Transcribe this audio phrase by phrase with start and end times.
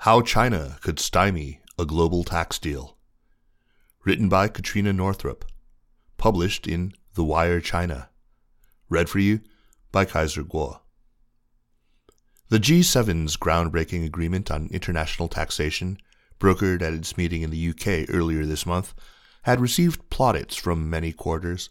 [0.00, 2.96] How China Could Stymie a Global Tax Deal.
[4.04, 5.44] Written by Katrina Northrop.
[6.16, 8.10] Published in The Wire China.
[8.88, 9.40] Read for you
[9.90, 10.80] by Kaiser Kuo.
[12.50, 15.98] The G7's groundbreaking agreement on international taxation,
[16.38, 18.94] brokered at its meeting in the UK earlier this month,
[19.42, 21.70] had received plaudits from many quarters.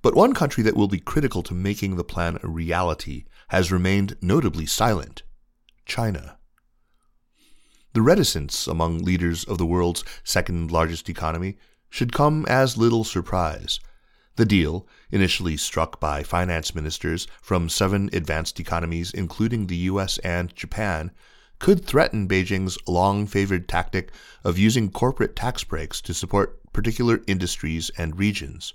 [0.00, 4.16] But one country that will be critical to making the plan a reality has remained
[4.22, 5.24] notably silent
[5.84, 6.37] China.
[7.94, 11.56] The reticence among leaders of the world's second largest economy
[11.88, 13.80] should come as little surprise.
[14.36, 20.54] The deal, initially struck by finance ministers from seven advanced economies, including the US and
[20.54, 21.10] Japan,
[21.58, 24.12] could threaten Beijing's long favored tactic
[24.44, 28.74] of using corporate tax breaks to support particular industries and regions.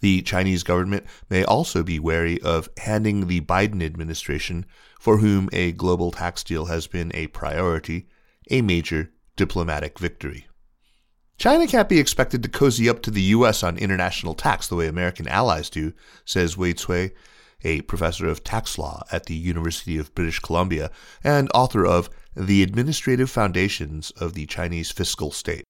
[0.00, 4.66] The Chinese government may also be wary of handing the Biden administration,
[5.00, 8.06] for whom a global tax deal has been a priority,
[8.50, 10.46] a major diplomatic victory.
[11.36, 13.62] China can't be expected to cozy up to the U.S.
[13.62, 15.92] on international tax the way American allies do,
[16.24, 17.10] says Wei Cui,
[17.64, 20.90] a professor of tax law at the University of British Columbia
[21.24, 25.64] and author of The Administrative Foundations of the Chinese Fiscal State.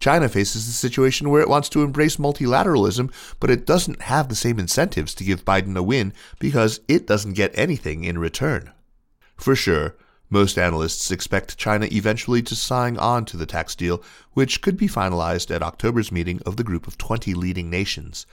[0.00, 4.34] China faces a situation where it wants to embrace multilateralism, but it doesn't have the
[4.34, 8.72] same incentives to give Biden a win because it doesn't get anything in return.
[9.36, 9.94] For sure,
[10.32, 14.00] most analysts expect China eventually to sign on to the tax deal,
[14.32, 18.26] which could be finalized at October's meeting of the group of 20 leading nations.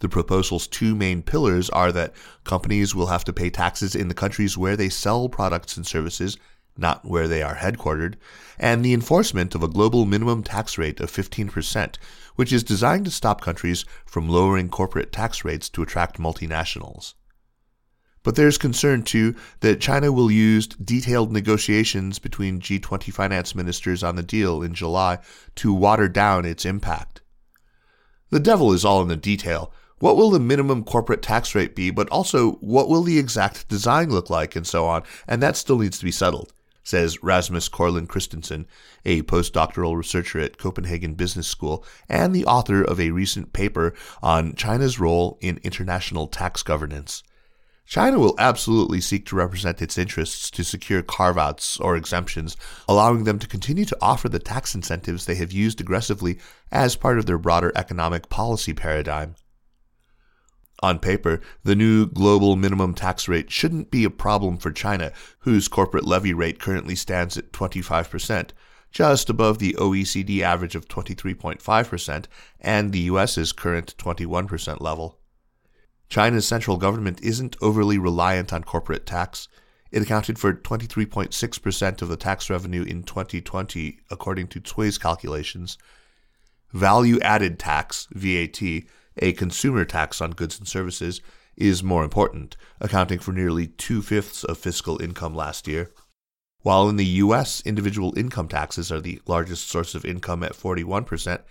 [0.00, 2.12] The proposal's two main pillars are that
[2.42, 6.36] companies will have to pay taxes in the countries where they sell products and services,
[6.76, 8.14] not where they are headquartered,
[8.58, 11.96] and the enforcement of a global minimum tax rate of 15%,
[12.34, 17.14] which is designed to stop countries from lowering corporate tax rates to attract multinationals.
[18.28, 24.16] But there's concern, too, that China will use detailed negotiations between G20 finance ministers on
[24.16, 25.20] the deal in July
[25.54, 27.22] to water down its impact.
[28.28, 29.72] The devil is all in the detail.
[29.98, 34.10] What will the minimum corporate tax rate be, but also what will the exact design
[34.10, 36.52] look like, and so on, and that still needs to be settled,
[36.82, 38.66] says Rasmus Corlin Christensen,
[39.06, 44.54] a postdoctoral researcher at Copenhagen Business School and the author of a recent paper on
[44.54, 47.22] China's role in international tax governance.
[47.88, 52.54] China will absolutely seek to represent its interests to secure carve outs or exemptions,
[52.86, 56.38] allowing them to continue to offer the tax incentives they have used aggressively
[56.70, 59.36] as part of their broader economic policy paradigm.
[60.82, 65.66] On paper, the new global minimum tax rate shouldn't be a problem for China, whose
[65.66, 68.50] corporate levy rate currently stands at 25%,
[68.90, 72.26] just above the OECD average of 23.5%
[72.60, 75.18] and the US's current 21% level.
[76.08, 79.48] China's central government isn't overly reliant on corporate tax.
[79.90, 85.76] It accounted for 23.6% of the tax revenue in 2020, according to Cui's calculations.
[86.72, 88.62] Value added tax, VAT,
[89.18, 91.20] a consumer tax on goods and services,
[91.56, 95.90] is more important, accounting for nearly two fifths of fiscal income last year.
[96.62, 101.42] While in the US, individual income taxes are the largest source of income at 41%,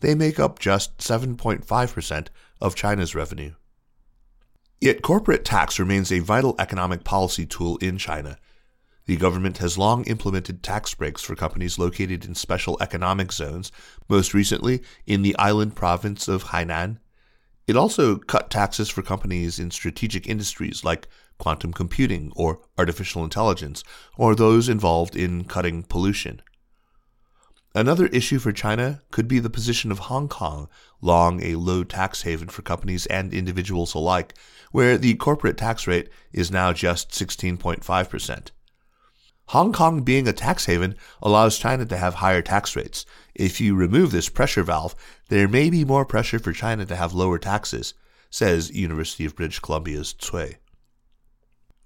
[0.00, 2.28] they make up just 7.5%
[2.60, 3.54] of China's revenue.
[4.80, 8.36] Yet corporate tax remains a vital economic policy tool in China.
[9.06, 13.70] The government has long implemented tax breaks for companies located in special economic zones,
[14.08, 16.98] most recently in the island province of Hainan.
[17.66, 21.08] It also cut taxes for companies in strategic industries like
[21.38, 23.84] quantum computing or artificial intelligence,
[24.16, 26.40] or those involved in cutting pollution.
[27.76, 30.68] Another issue for China could be the position of Hong Kong,
[31.00, 34.34] long a low tax haven for companies and individuals alike,
[34.70, 38.50] where the corporate tax rate is now just 16.5%.
[39.48, 43.04] Hong Kong being a tax haven allows China to have higher tax rates.
[43.34, 44.94] If you remove this pressure valve,
[45.28, 47.92] there may be more pressure for China to have lower taxes,
[48.30, 50.56] says University of British Columbia's Cui.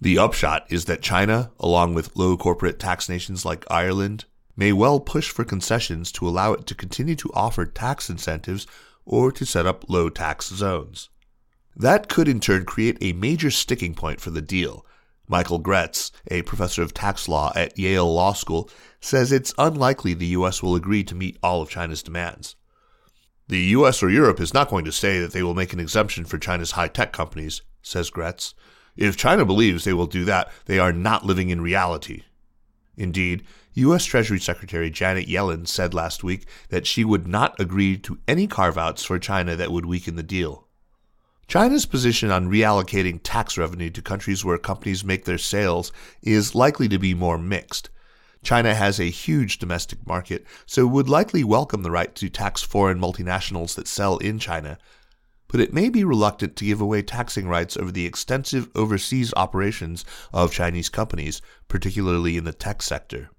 [0.00, 4.26] The upshot is that China, along with low corporate tax nations like Ireland,
[4.58, 8.66] may well push for concessions to allow it to continue to offer tax incentives
[9.06, 11.10] or to set up low tax zones.
[11.76, 14.84] That could in turn create a major sticking point for the deal.
[15.28, 18.68] Michael Graetz, a professor of tax law at Yale Law School,
[19.00, 20.60] says it's unlikely the U.S.
[20.60, 22.56] will agree to meet all of China's demands.
[23.46, 24.02] The U.S.
[24.02, 26.72] or Europe is not going to say that they will make an exemption for China's
[26.72, 28.54] high tech companies, says Graetz.
[28.96, 32.24] If China believes they will do that, they are not living in reality.
[32.98, 34.04] Indeed, U.S.
[34.04, 38.76] Treasury Secretary Janet Yellen said last week that she would not agree to any carve
[38.76, 40.66] outs for China that would weaken the deal.
[41.46, 45.92] China's position on reallocating tax revenue to countries where companies make their sales
[46.22, 47.88] is likely to be more mixed.
[48.42, 52.98] China has a huge domestic market, so would likely welcome the right to tax foreign
[52.98, 54.76] multinationals that sell in China,
[55.48, 60.04] but it may be reluctant to give away taxing rights over the extensive overseas operations
[60.32, 63.30] of Chinese companies, particularly in the tech sector.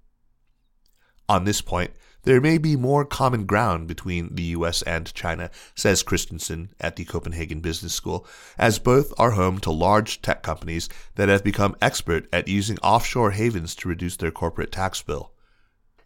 [1.30, 1.92] On this point,
[2.24, 7.06] there may be more common ground between the US and China, says Christensen at the
[7.06, 8.28] Copenhagen Business School,
[8.58, 13.32] as both are home to large tech companies that have become expert at using offshore
[13.32, 15.32] havens to reduce their corporate tax bill.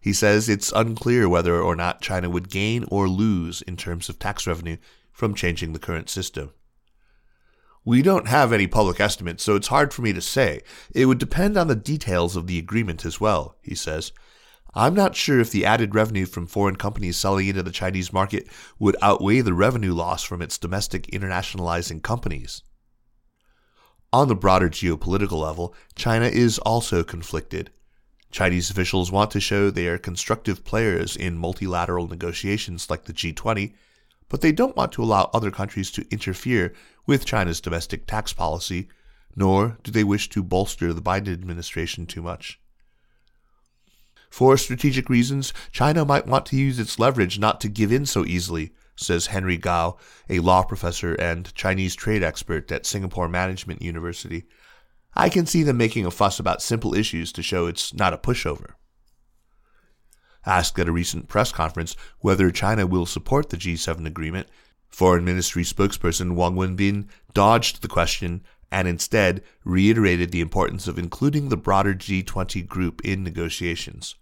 [0.02, 4.20] He says it's unclear whether or not China would gain or lose in terms of
[4.20, 4.78] tax revenue
[5.14, 6.52] from changing the current system.
[7.86, 10.62] We don't have any public estimates, so it's hard for me to say.
[10.94, 14.12] It would depend on the details of the agreement as well, he says.
[14.74, 18.48] I'm not sure if the added revenue from foreign companies selling into the Chinese market
[18.80, 22.64] would outweigh the revenue loss from its domestic internationalizing companies.
[24.12, 27.70] On the broader geopolitical level, China is also conflicted.
[28.32, 33.74] Chinese officials want to show they are constructive players in multilateral negotiations like the G20,
[34.30, 36.74] but they don't want to allow other countries to interfere
[37.06, 38.88] with China's domestic tax policy,
[39.36, 42.60] nor do they wish to bolster the Biden administration too much.
[44.30, 48.26] For strategic reasons, China might want to use its leverage not to give in so
[48.26, 49.98] easily, says Henry Gao,
[50.30, 54.46] a law professor and Chinese trade expert at Singapore Management University.
[55.14, 58.18] I can see them making a fuss about simple issues to show it's not a
[58.18, 58.72] pushover.
[60.46, 64.48] Asked at a recent press conference whether China will support the G7 agreement,
[64.90, 71.50] Foreign Ministry spokesperson Wang Wenbin dodged the question and instead reiterated the importance of including
[71.50, 74.16] the broader G20 group in negotiations.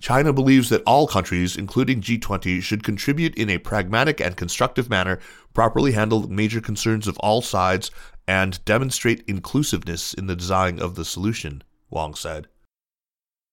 [0.00, 5.18] China believes that all countries, including G20, should contribute in a pragmatic and constructive manner,
[5.54, 7.90] properly handle major concerns of all sides,
[8.26, 12.48] and demonstrate inclusiveness in the design of the solution, Wang said.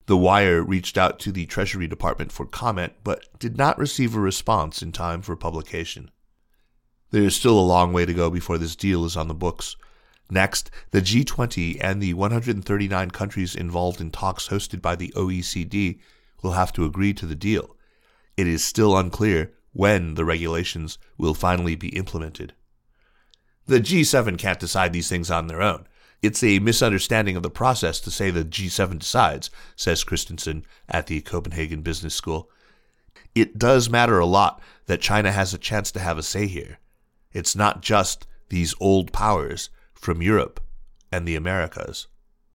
[0.07, 4.19] The Wire reached out to the Treasury Department for comment, but did not receive a
[4.19, 6.11] response in time for publication.
[7.11, 9.75] There is still a long way to go before this deal is on the books.
[10.29, 15.99] Next, the G20 and the 139 countries involved in talks hosted by the OECD
[16.41, 17.75] will have to agree to the deal.
[18.37, 22.53] It is still unclear when the regulations will finally be implemented.
[23.67, 25.85] The G7 can't decide these things on their own.
[26.21, 31.21] It's a misunderstanding of the process to say the G7 decides, says Christensen at the
[31.21, 32.49] Copenhagen Business School.
[33.33, 36.79] It does matter a lot that China has a chance to have a say here.
[37.31, 40.59] It's not just these old powers from Europe
[41.11, 42.07] and the Americas.